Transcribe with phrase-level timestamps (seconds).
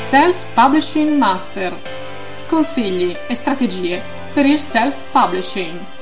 [0.00, 1.76] Self-Publishing Master.
[2.48, 4.00] Consigli e strategie
[4.32, 5.99] per il self-publishing.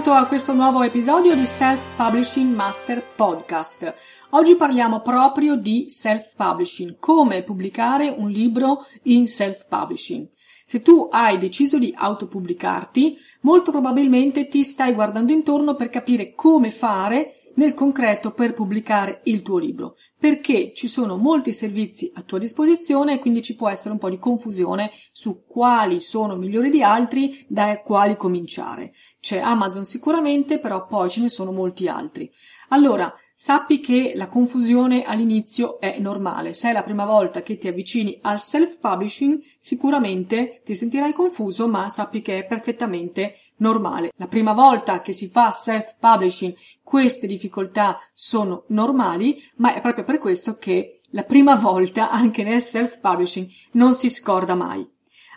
[0.00, 3.94] Benvenuto a questo nuovo episodio di Self Publishing Master Podcast.
[4.30, 10.26] Oggi parliamo proprio di self publishing, come pubblicare un libro in self publishing.
[10.64, 16.70] Se tu hai deciso di autopubblicarti, molto probabilmente ti stai guardando intorno per capire come
[16.70, 22.38] fare nel concreto per pubblicare il tuo libro, perché ci sono molti servizi a tua
[22.38, 26.82] disposizione e quindi ci può essere un po' di confusione su quali sono migliori di
[26.82, 28.92] altri, da quali cominciare.
[29.20, 32.30] C'è Amazon sicuramente, però poi ce ne sono molti altri.
[32.70, 36.52] Allora, Sappi che la confusione all'inizio è normale.
[36.52, 41.88] Se è la prima volta che ti avvicini al self-publishing, sicuramente ti sentirai confuso, ma
[41.88, 44.12] sappi che è perfettamente normale.
[44.16, 50.18] La prima volta che si fa self-publishing, queste difficoltà sono normali, ma è proprio per
[50.18, 54.86] questo che la prima volta anche nel self-publishing non si scorda mai.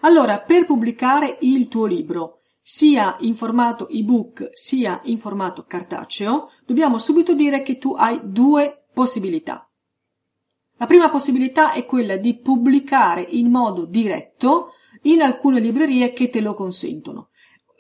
[0.01, 6.97] Allora, per pubblicare il tuo libro, sia in formato ebook sia in formato cartaceo, dobbiamo
[6.97, 9.69] subito dire che tu hai due possibilità.
[10.78, 14.69] La prima possibilità è quella di pubblicare in modo diretto
[15.01, 17.29] in alcune librerie che te lo consentono.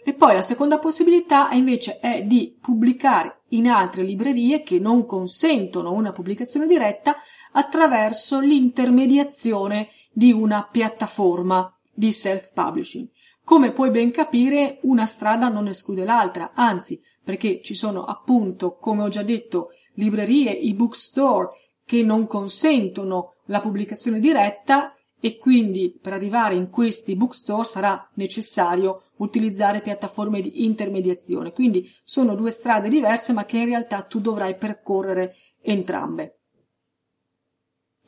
[0.03, 5.93] E poi la seconda possibilità invece è di pubblicare in altre librerie che non consentono
[5.93, 7.15] una pubblicazione diretta
[7.53, 13.07] attraverso l'intermediazione di una piattaforma di self-publishing.
[13.43, 19.03] Come puoi ben capire, una strada non esclude l'altra, anzi, perché ci sono appunto, come
[19.03, 21.49] ho già detto, librerie, ebook store
[21.85, 29.03] che non consentono la pubblicazione diretta e quindi per arrivare in questi bookstore sarà necessario
[29.17, 31.53] utilizzare piattaforme di intermediazione.
[31.53, 36.39] Quindi sono due strade diverse ma che in realtà tu dovrai percorrere entrambe.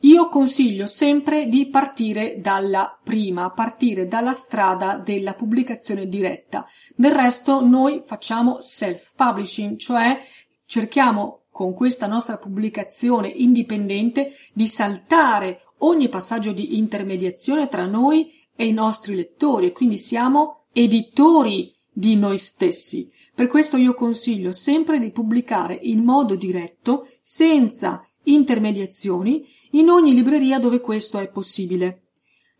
[0.06, 6.64] Io consiglio sempre di partire dalla prima, partire dalla strada della pubblicazione diretta.
[6.94, 10.16] Del resto noi facciamo self-publishing, cioè
[10.64, 18.66] cerchiamo con questa nostra pubblicazione indipendente di saltare ogni passaggio di intermediazione tra noi e
[18.66, 23.10] i nostri lettori e quindi siamo editori di noi stessi.
[23.34, 30.58] Per questo io consiglio sempre di pubblicare in modo diretto, senza intermediazioni, in ogni libreria
[30.58, 32.02] dove questo è possibile.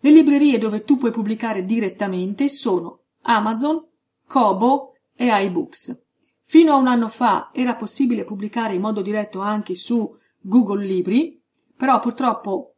[0.00, 3.84] Le librerie dove tu puoi pubblicare direttamente sono Amazon,
[4.26, 6.04] Kobo e iBooks.
[6.42, 11.42] Fino a un anno fa era possibile pubblicare in modo diretto anche su Google Libri,
[11.76, 12.75] però purtroppo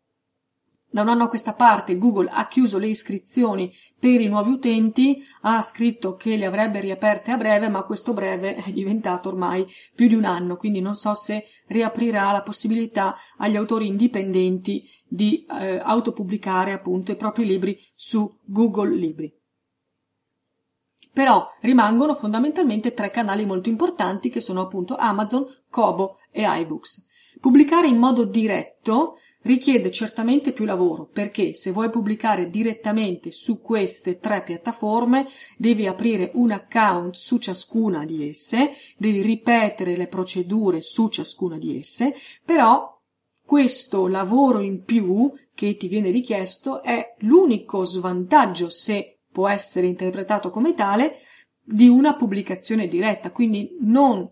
[0.91, 5.23] da un anno a questa parte Google ha chiuso le iscrizioni per i nuovi utenti,
[5.43, 10.09] ha scritto che le avrebbe riaperte a breve, ma questo breve è diventato ormai più
[10.09, 15.79] di un anno, quindi non so se riaprirà la possibilità agli autori indipendenti di eh,
[15.83, 19.38] autopubblicare appunto i propri libri su Google Libri.
[21.13, 27.07] Però rimangono fondamentalmente tre canali molto importanti che sono appunto Amazon, Kobo e iBooks.
[27.41, 34.19] Pubblicare in modo diretto richiede certamente più lavoro perché se vuoi pubblicare direttamente su queste
[34.19, 35.27] tre piattaforme
[35.57, 41.79] devi aprire un account su ciascuna di esse, devi ripetere le procedure su ciascuna di
[41.79, 42.15] esse,
[42.45, 43.01] però
[43.45, 50.51] questo lavoro in più che ti viene richiesto è l'unico svantaggio, se può essere interpretato
[50.51, 51.19] come tale,
[51.63, 54.29] di una pubblicazione diretta, quindi non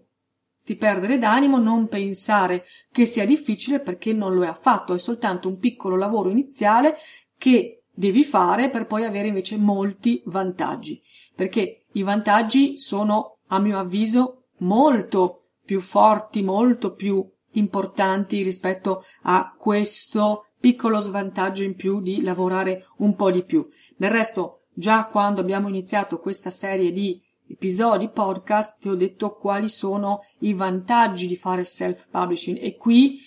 [0.64, 5.46] ti perdere d'animo, non pensare che sia difficile perché non lo è affatto, è soltanto
[5.46, 6.96] un piccolo lavoro iniziale
[7.38, 11.00] che devi fare per poi avere invece molti vantaggi,
[11.36, 19.54] perché i vantaggi sono, a mio avviso, molto più forti, molto più importanti rispetto a
[19.56, 23.68] questo piccolo svantaggio in più di lavorare un po' di più.
[23.96, 27.18] Del resto, già quando abbiamo iniziato questa serie di
[27.48, 33.18] episodi podcast ti ho detto quali sono i vantaggi di fare self publishing e qui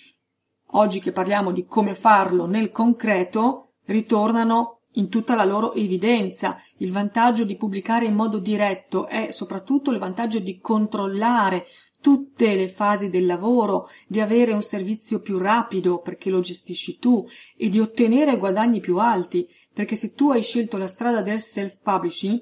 [0.72, 6.56] oggi che parliamo di come farlo nel concreto ritornano in tutta la loro evidenza.
[6.78, 11.66] Il vantaggio di pubblicare in modo diretto è soprattutto il vantaggio di controllare
[12.00, 17.26] tutte le fasi del lavoro, di avere un servizio più rapido perché lo gestisci tu
[17.56, 19.46] e di ottenere guadagni più alti,
[19.80, 22.38] perché se tu hai scelto la strada del self-publishing,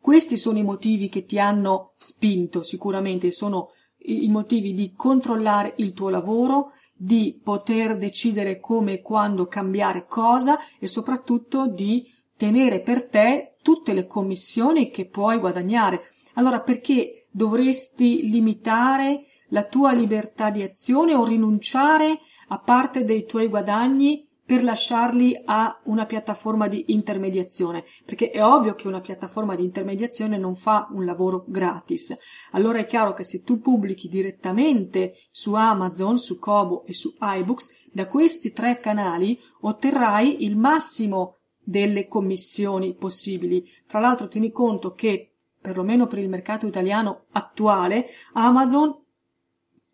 [0.00, 5.92] questi sono i motivi che ti hanno spinto sicuramente, sono i motivi di controllare il
[5.92, 13.06] tuo lavoro, di poter decidere come e quando cambiare cosa e soprattutto di tenere per
[13.08, 16.00] te tutte le commissioni che puoi guadagnare.
[16.36, 23.48] Allora perché dovresti limitare la tua libertà di azione o rinunciare a parte dei tuoi
[23.48, 29.62] guadagni per lasciarli a una piattaforma di intermediazione, perché è ovvio che una piattaforma di
[29.62, 32.18] intermediazione non fa un lavoro gratis.
[32.50, 37.90] Allora è chiaro che se tu pubblichi direttamente su Amazon, su Kobo e su iBooks,
[37.92, 43.64] da questi tre canali otterrai il massimo delle commissioni possibili.
[43.86, 49.00] Tra l'altro tieni conto che perlomeno per il mercato italiano attuale, Amazon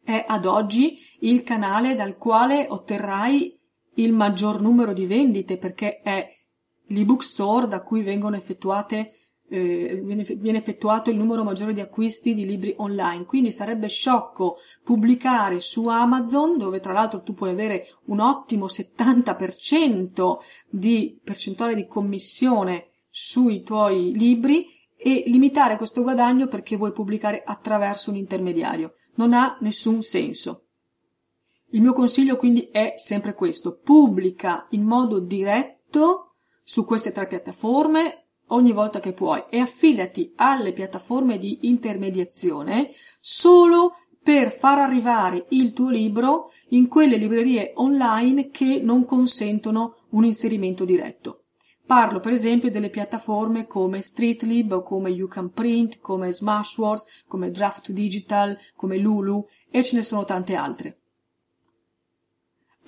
[0.03, 3.56] è ad oggi il canale dal quale otterrai
[3.97, 6.29] il maggior numero di vendite perché è
[6.89, 9.13] l'ebook store da cui vengono effettuate
[9.49, 13.25] eh, viene, viene effettuato il numero maggiore di acquisti di libri online.
[13.25, 20.37] Quindi sarebbe sciocco pubblicare su Amazon, dove tra l'altro tu puoi avere un ottimo 70%
[20.69, 24.67] di percentuale di commissione sui tuoi libri
[24.97, 28.95] e limitare questo guadagno perché vuoi pubblicare attraverso un intermediario.
[29.15, 30.66] Non ha nessun senso.
[31.71, 38.27] Il mio consiglio quindi è sempre questo, pubblica in modo diretto su queste tre piattaforme
[38.49, 45.73] ogni volta che puoi e affidati alle piattaforme di intermediazione solo per far arrivare il
[45.73, 51.43] tuo libro in quelle librerie online che non consentono un inserimento diretto.
[51.87, 57.93] Parlo per esempio delle piattaforme come Streetlib come You Can Print, come Smashwords, come Draft
[57.93, 61.03] Digital, come Lulu e ce ne sono tante altre.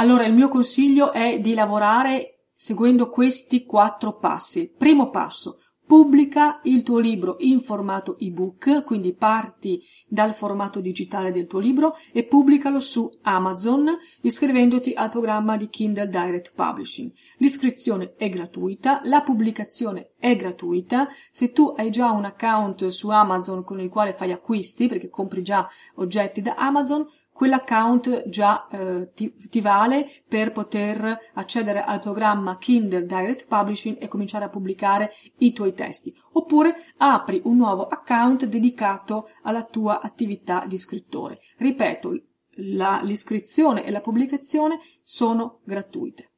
[0.01, 4.73] Allora il mio consiglio è di lavorare seguendo questi quattro passi.
[4.77, 11.49] Primo passo, pubblica il tuo libro in formato ebook, quindi parti dal formato digitale del
[11.49, 13.89] tuo libro e pubblicalo su Amazon
[14.21, 17.11] iscrivendoti al programma di Kindle Direct Publishing.
[17.39, 21.09] L'iscrizione è gratuita, la pubblicazione è gratuita.
[21.33, 25.43] Se tu hai già un account su Amazon con il quale fai acquisti, perché compri
[25.43, 25.67] già
[25.97, 27.05] oggetti da Amazon,
[27.39, 34.09] quell'account già eh, ti, ti, vale per poter accedere al programma Kindle Direct Publishing e
[34.09, 36.13] cominciare a pubblicare i tuoi testi.
[36.33, 41.39] Oppure apri un nuovo account dedicato alla tua attività di scrittore.
[41.59, 42.21] Ripeto,
[42.57, 46.33] la, l'iscrizione e la pubblicazione sono gratuite.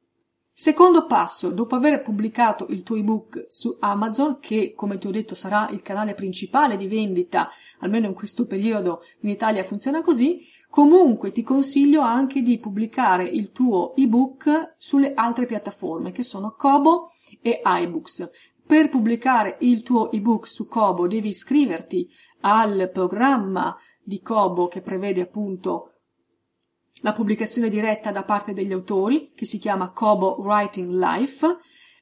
[0.53, 5.33] Secondo passo, dopo aver pubblicato il tuo ebook su Amazon, che come ti ho detto
[5.33, 7.49] sarà il canale principale di vendita,
[7.79, 13.51] almeno in questo periodo in Italia funziona così, Comunque ti consiglio anche di pubblicare il
[13.51, 17.11] tuo ebook sulle altre piattaforme che sono Kobo
[17.41, 18.29] e iBooks.
[18.65, 22.09] Per pubblicare il tuo ebook su Kobo devi iscriverti
[22.39, 25.95] al programma di Kobo che prevede appunto
[27.01, 31.57] la pubblicazione diretta da parte degli autori che si chiama Kobo Writing Life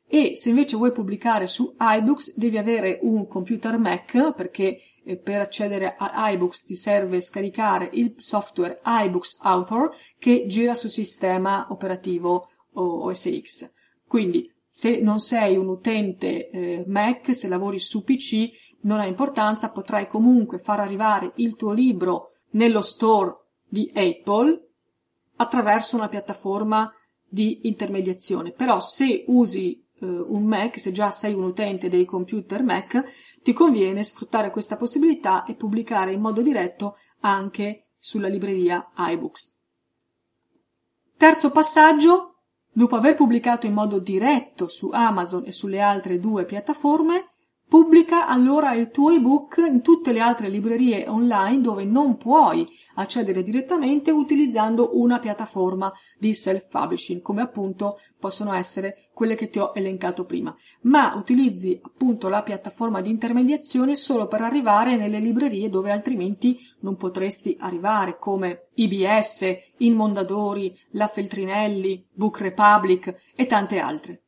[0.07, 4.79] e se invece vuoi pubblicare su iBooks devi avere un computer Mac perché
[5.23, 11.67] per accedere a iBooks ti serve scaricare il software iBooks Author che gira sul sistema
[11.69, 13.73] operativo OS X.
[14.07, 18.49] Quindi se non sei un utente eh, Mac, se lavori su PC,
[18.81, 23.33] non ha importanza, potrai comunque far arrivare il tuo libro nello store
[23.67, 24.67] di Apple
[25.35, 26.91] attraverso una piattaforma
[27.27, 28.51] di intermediazione.
[28.51, 33.03] Però se usi eh, un Mac, se già sei un utente dei computer Mac,
[33.41, 39.55] ti conviene sfruttare questa possibilità e pubblicare in modo diretto anche sulla libreria iBooks.
[41.17, 42.35] Terzo passaggio,
[42.71, 47.31] dopo aver pubblicato in modo diretto su Amazon e sulle altre due piattaforme,
[47.69, 53.43] Pubblica allora il tuo ebook in tutte le altre librerie online dove non puoi accedere
[53.43, 60.25] direttamente utilizzando una piattaforma di self-publishing, come appunto possono essere quelle che ti ho elencato
[60.25, 66.57] prima, ma utilizzi appunto la piattaforma di intermediazione solo per arrivare nelle librerie dove altrimenti
[66.79, 74.23] non potresti arrivare, come IBS, In Mondadori, La Feltrinelli, Book Republic e tante altre.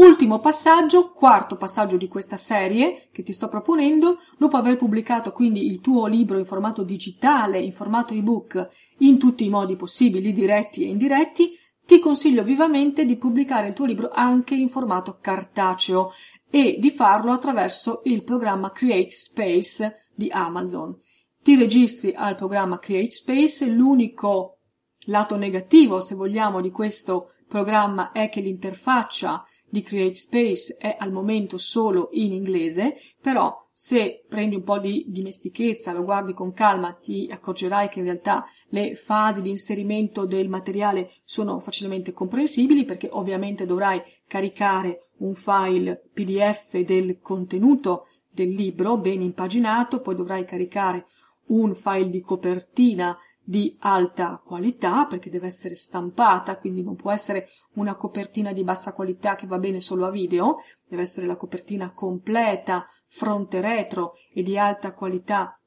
[0.00, 5.66] Ultimo passaggio, quarto passaggio di questa serie che ti sto proponendo, dopo aver pubblicato quindi
[5.66, 8.66] il tuo libro in formato digitale, in formato ebook,
[9.00, 11.50] in tutti i modi possibili, diretti e indiretti,
[11.84, 16.12] ti consiglio vivamente di pubblicare il tuo libro anche in formato cartaceo
[16.48, 20.98] e di farlo attraverso il programma Create Space di Amazon.
[21.42, 24.60] Ti registri al programma Create Space, l'unico
[25.08, 31.12] lato negativo, se vogliamo, di questo programma è che l'interfaccia di Create Space è al
[31.12, 36.92] momento solo in inglese, però se prendi un po' di dimestichezza, lo guardi con calma,
[36.92, 43.08] ti accorgerai che in realtà le fasi di inserimento del materiale sono facilmente comprensibili perché
[43.10, 51.06] ovviamente dovrai caricare un file PDF del contenuto del libro ben impaginato, poi dovrai caricare
[51.46, 53.16] un file di copertina
[53.50, 58.94] di alta qualità perché deve essere stampata, quindi non può essere una copertina di bassa
[58.94, 64.44] qualità che va bene solo a video, deve essere la copertina completa, fronte retro e
[64.44, 65.60] di alta qualità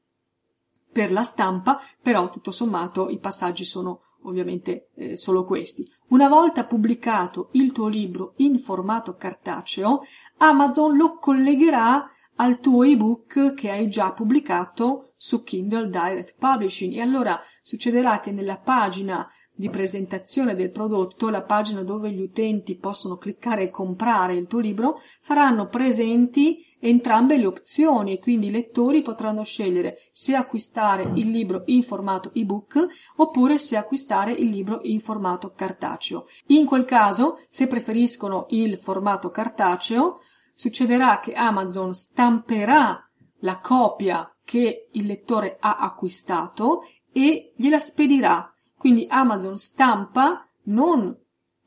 [0.94, 5.86] per la stampa, però tutto sommato i passaggi sono ovviamente eh, solo questi.
[6.08, 10.04] Una volta pubblicato il tuo libro in formato cartaceo,
[10.38, 17.00] Amazon lo collegherà al tuo ebook che hai già pubblicato su Kindle Direct Publishing e
[17.00, 19.26] allora succederà che nella pagina
[19.56, 24.60] di presentazione del prodotto, la pagina dove gli utenti possono cliccare e comprare il tuo
[24.60, 31.30] libro, saranno presenti entrambe le opzioni e quindi i lettori potranno scegliere se acquistare il
[31.30, 36.26] libro in formato ebook oppure se acquistare il libro in formato cartaceo.
[36.48, 40.20] In quel caso, se preferiscono il formato cartaceo,
[40.54, 48.54] succederà che Amazon stamperà la copia che il lettore ha acquistato e gliela spedirà.
[48.78, 51.18] Quindi Amazon stampa non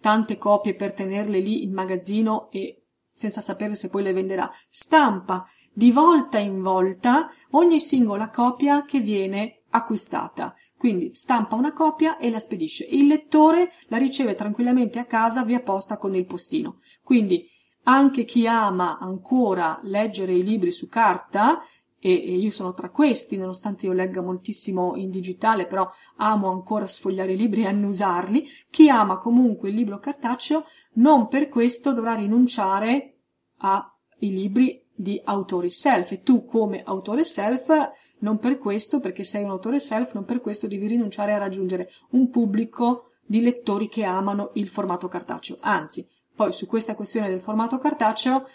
[0.01, 5.49] tante copie per tenerle lì in magazzino e senza sapere se poi le venderà, stampa
[5.73, 10.55] di volta in volta ogni singola copia che viene acquistata.
[10.79, 12.85] Quindi stampa una copia e la spedisce.
[12.85, 16.79] Il lettore la riceve tranquillamente a casa via posta con il postino.
[17.03, 17.51] Quindi
[17.83, 21.61] anche chi ama ancora leggere i libri su carta,
[21.99, 27.33] e, io sono tra questi, nonostante io legga moltissimo in digitale, però amo ancora sfogliare
[27.33, 33.15] i libri e annusarli, chi ama comunque il libro cartaceo non per questo dovrà rinunciare
[33.59, 33.83] ai
[34.19, 37.71] libri di autori self e tu come autore self
[38.19, 41.91] non per questo, perché sei un autore self, non per questo devi rinunciare a raggiungere
[42.11, 45.59] un pubblico di lettori che amano il formato cartaceo.
[45.61, 48.47] Anzi, poi su questa questione del formato cartaceo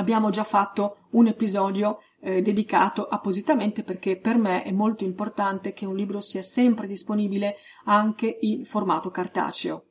[0.00, 5.86] abbiamo già fatto un episodio eh, dedicato appositamente perché per me è molto importante che
[5.86, 9.84] un libro sia sempre disponibile anche in formato cartaceo.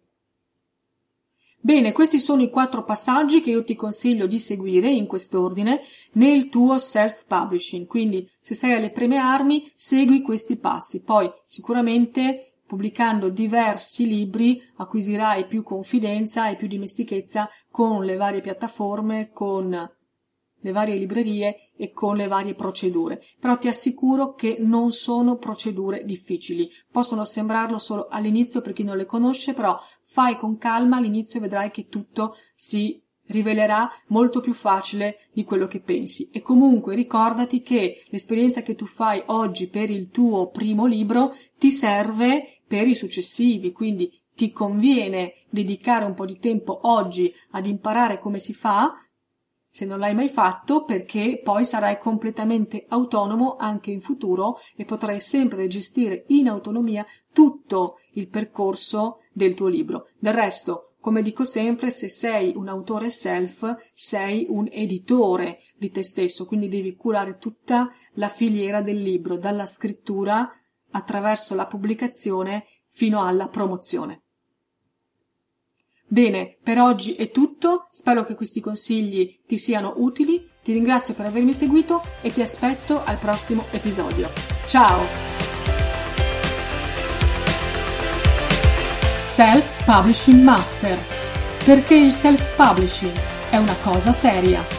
[1.61, 5.81] Bene, questi sono i quattro passaggi che io ti consiglio di seguire in quest'ordine
[6.13, 7.85] nel tuo self-publishing.
[7.85, 11.03] Quindi, se sei alle prime armi, segui questi passi.
[11.03, 19.31] Poi, sicuramente, Pubblicando diversi libri acquisirai più confidenza e più dimestichezza con le varie piattaforme,
[19.33, 19.91] con
[20.61, 23.21] le varie librerie e con le varie procedure.
[23.39, 26.69] Però ti assicuro che non sono procedure difficili.
[26.91, 31.43] Possono sembrarlo solo all'inizio per chi non le conosce, però fai con calma all'inizio e
[31.43, 36.29] vedrai che tutto si rivelerà molto più facile di quello che pensi.
[36.31, 41.71] E comunque ricordati che l'esperienza che tu fai oggi per il tuo primo libro ti
[41.71, 48.19] serve per i successivi, quindi ti conviene dedicare un po' di tempo oggi ad imparare
[48.19, 48.93] come si fa,
[49.69, 55.19] se non l'hai mai fatto, perché poi sarai completamente autonomo anche in futuro e potrai
[55.19, 60.07] sempre gestire in autonomia tutto il percorso del tuo libro.
[60.17, 66.03] Del resto, come dico sempre, se sei un autore self, sei un editore di te
[66.03, 70.51] stesso, quindi devi curare tutta la filiera del libro, dalla scrittura
[70.91, 74.23] attraverso la pubblicazione fino alla promozione.
[76.11, 81.27] Bene, per oggi è tutto, spero che questi consigli ti siano utili, ti ringrazio per
[81.27, 84.31] avermi seguito e ti aspetto al prossimo episodio.
[84.65, 85.05] Ciao!
[89.21, 90.97] Self-Publishing Master,
[91.63, 93.13] perché il self-publishing
[93.51, 94.78] è una cosa seria.